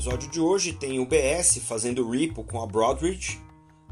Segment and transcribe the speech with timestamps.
[0.00, 3.38] episódio de hoje tem o BS fazendo Ripple com a Broadridge,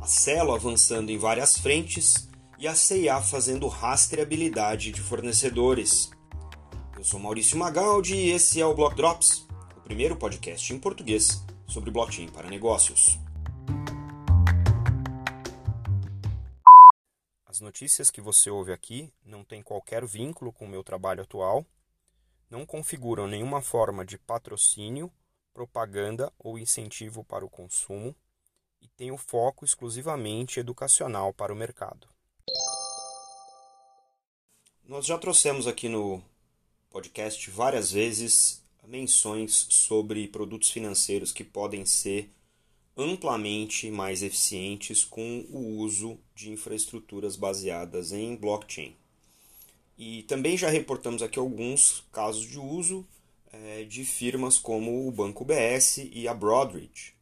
[0.01, 6.11] a Celo avançando em várias frentes e a CIA fazendo rastreabilidade de fornecedores.
[6.97, 11.45] Eu sou Maurício Magaldi e esse é o Block Drops, o primeiro podcast em português
[11.67, 13.19] sobre blockchain para negócios.
[17.45, 21.67] As notícias que você ouve aqui não têm qualquer vínculo com o meu trabalho atual,
[22.49, 25.13] não configuram nenhuma forma de patrocínio
[25.59, 28.15] propaganda ou incentivo para o consumo
[28.81, 32.07] e tem o foco exclusivamente educacional para o mercado.
[34.85, 36.23] Nós já trouxemos aqui no
[36.89, 42.33] podcast várias vezes menções sobre produtos financeiros que podem ser
[42.97, 48.97] amplamente mais eficientes com o uso de infraestruturas baseadas em blockchain.
[49.99, 53.05] E também já reportamos aqui alguns casos de uso
[53.53, 57.15] é, de firmas como o Banco BS e a Broadridge.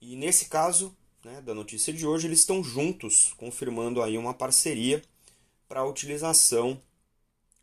[0.00, 5.02] E nesse caso né, da notícia de hoje, eles estão juntos, confirmando aí uma parceria
[5.68, 6.80] para a utilização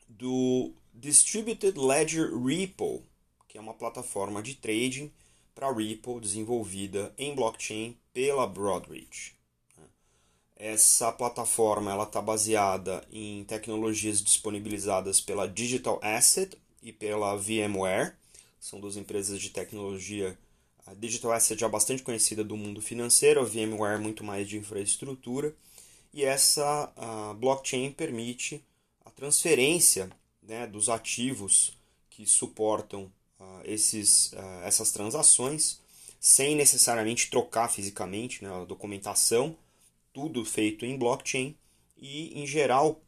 [0.09, 3.03] do Distributed Ledger Repo,
[3.47, 5.11] que é uma plataforma de trading
[5.53, 9.35] para Ripple desenvolvida em blockchain pela Broadridge.
[10.55, 18.15] Essa plataforma está baseada em tecnologias disponibilizadas pela Digital Asset e pela VMware.
[18.59, 20.37] São duas empresas de tecnologia.
[20.85, 25.53] A Digital Asset já bastante conhecida do mundo financeiro, a VMware muito mais de infraestrutura.
[26.13, 26.91] E essa
[27.38, 28.63] blockchain permite
[29.05, 30.09] a transferência
[30.41, 31.77] né, dos ativos
[32.09, 35.79] que suportam uh, esses, uh, essas transações
[36.19, 39.57] sem necessariamente trocar fisicamente né, a documentação,
[40.13, 41.55] tudo feito em blockchain.
[41.97, 43.01] E, em geral,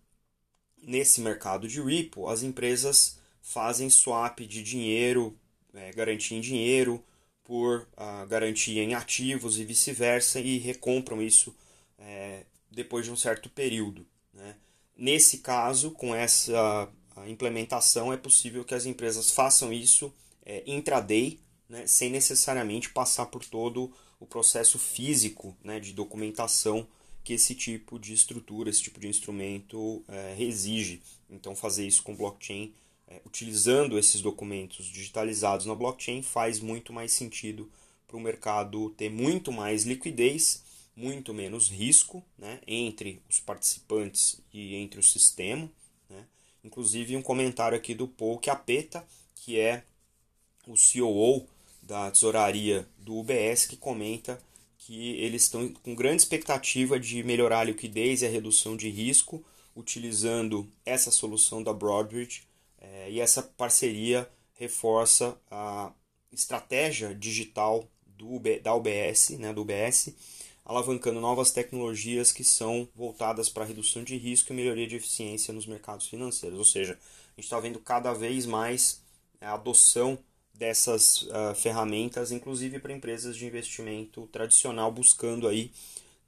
[0.82, 5.38] nesse mercado de Ripple, as empresas fazem swap de dinheiro,
[5.74, 7.04] é, garantia em dinheiro,
[7.44, 11.54] por uh, garantia em ativos e vice-versa, e recompram isso
[12.00, 14.08] é, depois de um certo período.
[14.34, 14.56] Né?
[14.96, 16.90] Nesse caso, com essa
[17.28, 20.12] implementação, é possível que as empresas façam isso
[20.46, 26.88] é, intraday, né, sem necessariamente passar por todo o processo físico né, de documentação
[27.24, 31.02] que esse tipo de estrutura, esse tipo de instrumento é, exige.
[31.30, 32.74] Então, fazer isso com blockchain
[33.08, 37.70] é, utilizando esses documentos digitalizados na blockchain faz muito mais sentido
[38.08, 40.64] para o mercado ter muito mais liquidez,
[40.96, 45.70] muito menos risco né, entre os participantes e entre o sistema.
[46.10, 46.26] Né.
[46.64, 49.06] Inclusive, um comentário aqui do Paul Capeta,
[49.36, 49.84] que é
[50.68, 51.48] o COO
[51.82, 54.42] da tesouraria do UBS, que comenta
[54.78, 59.44] que eles estão com grande expectativa de melhorar a liquidez e a redução de risco
[59.76, 62.44] utilizando essa solução da Broadridge
[62.84, 65.92] é, e essa parceria reforça a
[66.32, 70.14] estratégia digital do, da UBS, né, do UBS,
[70.66, 75.66] alavancando novas tecnologias que são voltadas para redução de risco e melhoria de eficiência nos
[75.66, 76.60] mercados financeiros.
[76.60, 79.02] Ou seja, a gente está vendo cada vez mais
[79.42, 80.18] a adoção
[80.54, 85.72] dessas uh, ferramentas, inclusive para empresas de investimento tradicional, buscando aí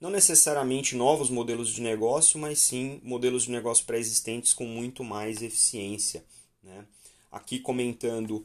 [0.00, 5.40] não necessariamente novos modelos de negócio, mas sim modelos de negócio pré-existentes com muito mais
[5.40, 6.22] eficiência.
[6.66, 6.84] Né?
[7.30, 8.44] Aqui comentando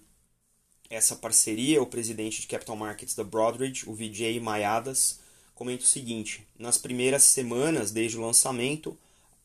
[0.89, 5.19] essa parceria, o presidente de Capital Markets da Broadridge, o Vijay Mayadas,
[5.55, 8.95] comenta o seguinte: nas primeiras semanas desde o lançamento,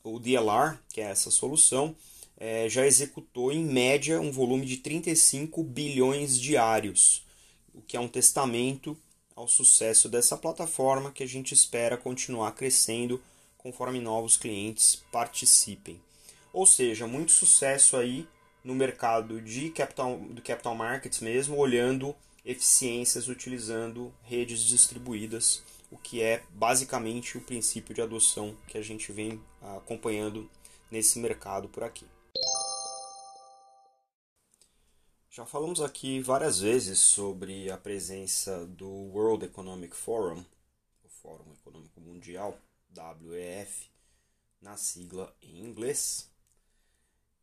[0.05, 1.97] o DLR, que é essa solução,
[2.37, 7.25] é, já executou em média um volume de 35 bilhões diários,
[7.75, 8.97] o que é um testamento
[9.35, 13.23] ao sucesso dessa plataforma que a gente espera continuar crescendo
[13.57, 16.01] conforme novos clientes participem.
[16.53, 18.27] Ou seja, muito sucesso aí
[18.67, 26.21] no mercado de capital, do capital markets mesmo, olhando eficiências utilizando redes distribuídas, o que
[26.21, 30.51] é basicamente o princípio de adoção que a gente vem ah, acompanhando
[30.91, 32.05] nesse mercado por aqui.
[35.31, 40.45] Já falamos aqui várias vezes sobre a presença do World Economic Forum,
[41.05, 42.59] o Fórum Econômico Mundial,
[43.23, 43.89] WEF,
[44.61, 46.29] na sigla em inglês,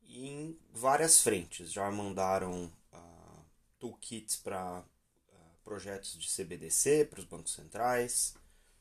[0.08, 1.72] em várias frentes.
[1.72, 3.44] Já mandaram uh,
[3.78, 4.84] toolkits para uh,
[5.64, 8.34] projetos de CBDC para os bancos centrais,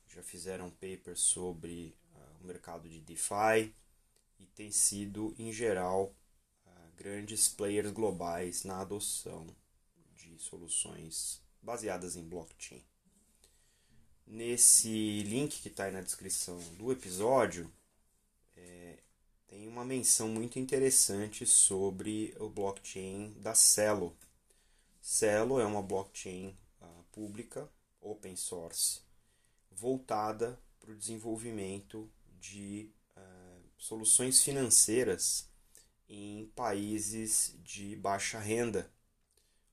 [0.08, 3.74] já fizeram papers sobre uh, o mercado de DeFi
[4.40, 6.14] e tem sido, em geral,
[6.96, 9.48] grandes players globais na adoção
[10.16, 12.84] de soluções baseadas em blockchain.
[14.26, 17.72] Nesse link que está aí na descrição do episódio,
[19.54, 24.18] tem uma menção muito interessante sobre o blockchain da Celo.
[25.00, 27.70] Celo é uma blockchain uh, pública,
[28.02, 29.02] open source,
[29.70, 32.10] voltada para o desenvolvimento
[32.42, 35.48] de uh, soluções financeiras
[36.10, 38.92] em países de baixa renda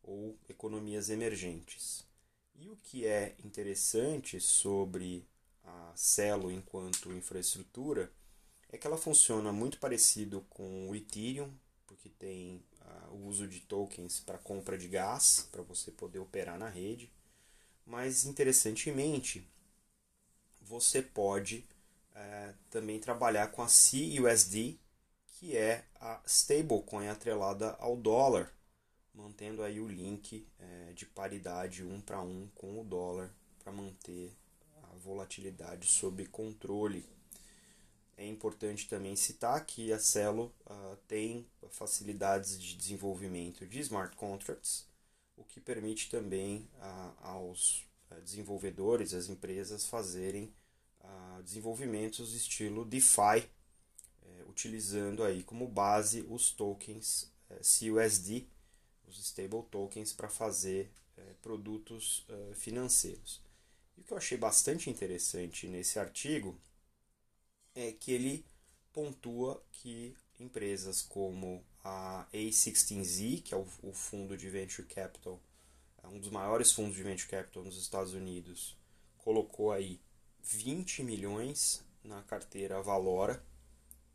[0.03, 2.05] ou economias emergentes.
[2.55, 5.27] E o que é interessante sobre
[5.65, 8.12] a Celo enquanto infraestrutura
[8.72, 11.50] é que ela funciona muito parecido com o Ethereum,
[11.87, 16.58] porque tem uh, o uso de tokens para compra de gás, para você poder operar
[16.58, 17.11] na rede.
[17.84, 19.46] Mas interessantemente,
[20.62, 21.67] você pode
[22.12, 24.78] uh, também trabalhar com a CUSD,
[25.26, 28.52] que é a stablecoin atrelada ao dólar,
[29.12, 34.32] mantendo aí o link uh, de paridade um para um com o dólar para manter
[34.84, 37.05] a volatilidade sob controle.
[38.20, 44.87] É importante também citar que a Celo uh, tem facilidades de desenvolvimento de smart contracts,
[45.38, 50.52] o que permite também uh, aos uh, desenvolvedores, às empresas, fazerem
[51.43, 53.49] desenvolvimentos estilo DeFi,
[54.22, 58.46] eh, utilizando aí como base os tokens eh, CUSD,
[59.06, 63.40] os stable tokens, para fazer eh, produtos financeiros.
[63.96, 66.58] E o que eu achei bastante interessante nesse artigo
[67.75, 68.44] é que ele
[68.93, 75.40] pontua que empresas como a A16Z, que é o, o fundo de venture capital,
[76.02, 78.76] é um dos maiores fundos de venture capital nos Estados Unidos,
[79.19, 80.00] colocou aí
[80.43, 83.43] 20 milhões na carteira Valora,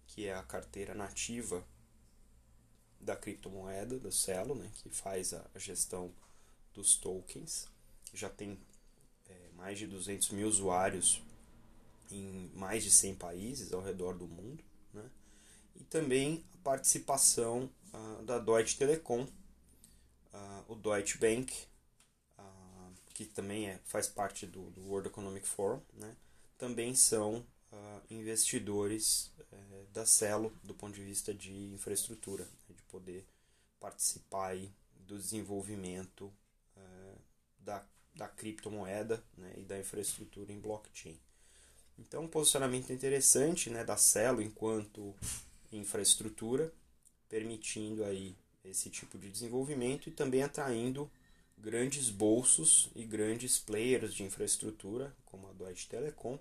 [0.08, 1.66] que é a carteira nativa
[3.00, 6.12] da criptomoeda, da Celo, né, que faz a gestão
[6.74, 7.68] dos tokens.
[8.14, 8.60] Já tem
[9.28, 11.22] é, mais de 200 mil usuários
[12.12, 14.64] em mais de 100 países ao redor do mundo,
[14.94, 15.10] né?
[15.76, 21.54] e também a participação uh, da Deutsche Telekom, uh, o Deutsche Bank,
[22.38, 26.16] uh, que também é, faz parte do, do World Economic Forum, né?
[26.58, 27.46] também são
[28.10, 32.76] investidores eh, da Celo do ponto de vista de infraestrutura, né?
[32.76, 33.26] de poder
[33.80, 36.32] participar aí do desenvolvimento
[36.76, 37.16] eh,
[37.60, 39.54] da, da criptomoeda né?
[39.58, 41.20] e da infraestrutura em blockchain.
[41.98, 45.16] Então, um posicionamento interessante né, da Celo enquanto
[45.72, 46.74] infraestrutura,
[47.30, 51.10] permitindo aí esse tipo de desenvolvimento e também atraindo
[51.58, 56.38] grandes bolsos e grandes players de infraestrutura, como a Deutsche Telekom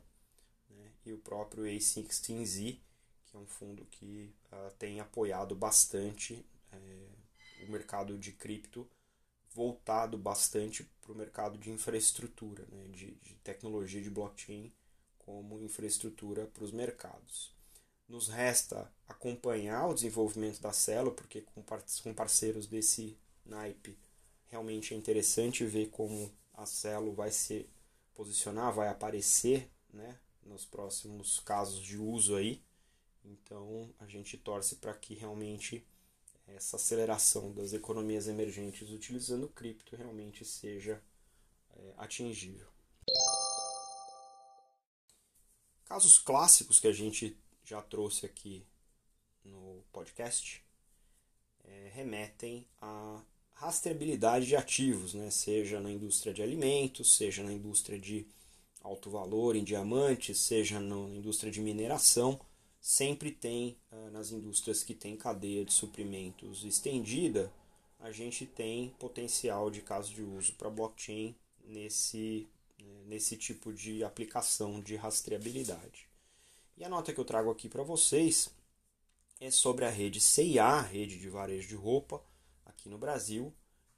[0.71, 2.79] né, e o próprio A16Z,
[3.27, 8.89] que é um fundo que uh, tem apoiado bastante é, o mercado de cripto,
[9.53, 14.73] voltado bastante para o mercado de infraestrutura, né, de, de tecnologia de blockchain
[15.25, 17.53] como infraestrutura para os mercados.
[18.09, 21.43] Nos resta acompanhar o desenvolvimento da Celo, porque
[22.03, 23.99] com parceiros desse naipe
[24.47, 27.69] realmente é interessante ver como a Celo vai se
[28.15, 32.63] posicionar, vai aparecer né, nos próximos casos de uso aí.
[33.25, 35.85] Então a gente torce para que realmente
[36.47, 41.03] essa aceleração das economias emergentes utilizando cripto realmente seja
[41.77, 42.74] é, atingível.
[45.85, 48.65] Casos clássicos que a gente já trouxe aqui
[49.45, 50.65] no podcast
[51.65, 53.23] é, remetem à
[53.53, 55.31] rastreabilidade de ativos, né?
[55.31, 58.27] seja na indústria de alimentos, seja na indústria de
[58.83, 62.39] alto valor em diamantes, seja na indústria de mineração,
[62.81, 67.51] sempre tem ah, nas indústrias que tem cadeia de suprimentos estendida,
[67.99, 72.47] a gente tem potencial de caso de uso para blockchain nesse
[73.05, 76.09] nesse tipo de aplicação de rastreabilidade.
[76.77, 78.51] E a nota que eu trago aqui para vocês
[79.41, 82.23] é sobre a rede CIA, rede de varejo de roupa,
[82.65, 83.55] aqui no Brasil,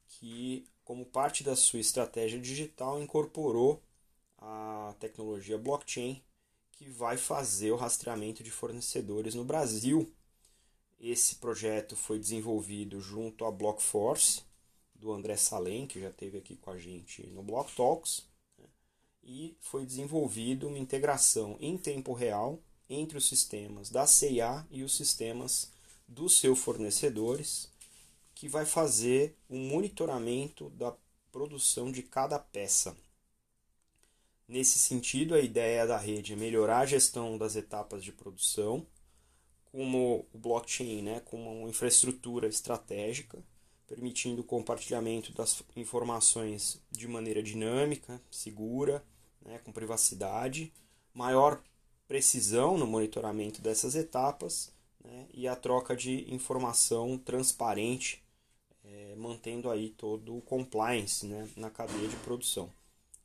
[0.06, 3.82] que, como parte da sua estratégia digital, incorporou
[4.38, 6.22] a tecnologia blockchain
[6.72, 10.12] que vai fazer o rastreamento de fornecedores no Brasil.
[10.98, 14.42] Esse projeto foi desenvolvido junto à Blockforce,
[14.94, 18.26] do André Salem, que já esteve aqui com a gente no Block Talks
[19.26, 24.96] e foi desenvolvido uma integração em tempo real entre os sistemas da CIA e os
[24.96, 25.72] sistemas
[26.06, 27.68] dos seus fornecedores,
[28.32, 30.94] que vai fazer o um monitoramento da
[31.32, 32.96] produção de cada peça.
[34.46, 38.86] Nesse sentido, a ideia da rede é melhorar a gestão das etapas de produção,
[39.72, 43.42] como o blockchain, né, como uma infraestrutura estratégica,
[43.88, 49.04] permitindo o compartilhamento das informações de maneira dinâmica, segura
[49.46, 50.72] né, com privacidade,
[51.14, 51.62] maior
[52.06, 54.72] precisão no monitoramento dessas etapas
[55.02, 58.22] né, e a troca de informação transparente,
[58.84, 62.70] é, mantendo aí todo o compliance né, na cadeia de produção.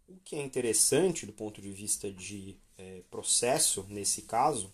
[0.08, 4.72] O que é interessante do ponto de vista de é, processo, nesse caso,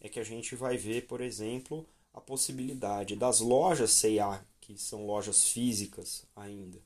[0.00, 5.06] é que a gente vai ver, por exemplo, a possibilidade das lojas C&A, que são
[5.06, 6.78] lojas físicas ainda,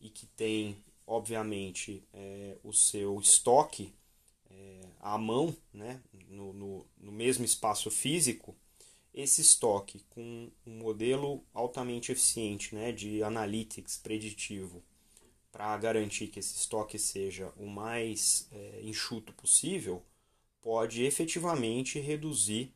[0.00, 0.76] e que têm,
[1.08, 3.94] obviamente, é, o seu estoque
[4.50, 8.54] é, à mão, né, no, no, no mesmo espaço físico,
[9.14, 14.84] esse estoque com um modelo altamente eficiente né, de analytics preditivo
[15.50, 20.04] para garantir que esse estoque seja o mais é, enxuto possível,
[20.60, 22.74] pode efetivamente reduzir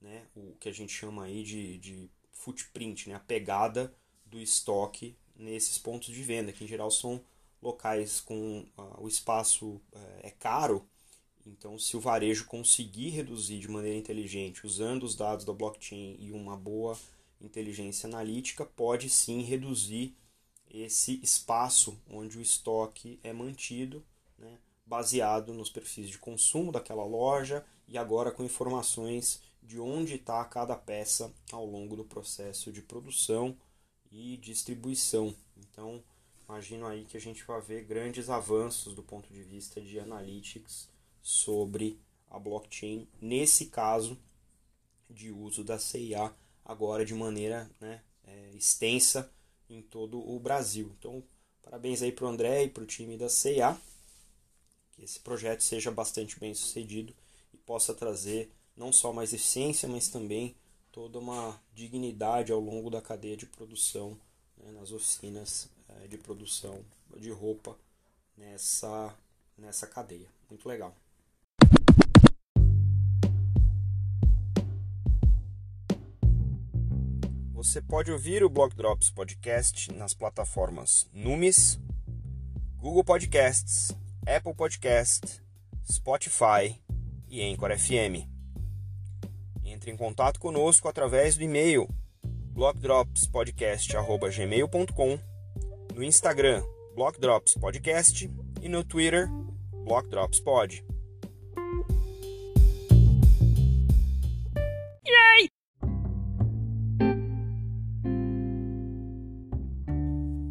[0.00, 5.14] né, o que a gente chama aí de, de footprint, né, a pegada do estoque
[5.42, 7.20] nesses pontos de venda, que em geral são
[7.60, 9.80] locais com uh, o espaço uh,
[10.22, 10.86] é caro
[11.46, 16.30] então, se o varejo conseguir reduzir de maneira inteligente, usando os dados da blockchain e
[16.32, 16.96] uma boa
[17.40, 20.14] inteligência analítica, pode sim reduzir
[20.70, 24.04] esse espaço onde o estoque é mantido,
[24.38, 30.44] né, baseado nos perfis de consumo daquela loja e agora com informações de onde está
[30.44, 33.56] cada peça ao longo do processo de produção
[34.12, 35.34] e distribuição.
[35.56, 36.02] Então,
[36.46, 40.88] imagino aí que a gente vai ver grandes avanços do ponto de vista de analytics
[41.22, 41.98] sobre
[42.30, 44.18] a blockchain, nesse caso
[45.08, 46.32] de uso da CIA,
[46.64, 49.30] agora de maneira né, é, extensa
[49.68, 50.94] em todo o Brasil.
[50.98, 51.22] Então,
[51.62, 53.78] parabéns aí para o André e para o time da CIA,
[54.92, 57.14] que esse projeto seja bastante bem sucedido
[57.52, 60.54] e possa trazer não só mais eficiência, mas também
[60.92, 64.16] toda uma dignidade ao longo da cadeia de produção
[64.58, 66.84] né, nas oficinas é, de produção
[67.16, 67.76] de roupa
[68.36, 69.14] nessa,
[69.56, 70.28] nessa cadeia.
[70.50, 70.94] Muito legal.
[77.54, 81.78] Você pode ouvir o Block Drops Podcast nas plataformas Numis,
[82.76, 83.92] Google Podcasts,
[84.26, 85.40] Apple Podcast,
[85.88, 86.76] Spotify
[87.28, 88.31] e Anchor FM.
[89.72, 91.88] Entre em contato conosco através do e-mail
[92.52, 95.18] blockdropspodcast@gmail.com,
[95.94, 96.62] no Instagram
[96.94, 99.26] Blockdrops Podcast e no Twitter
[99.86, 100.91] Blockdropspod.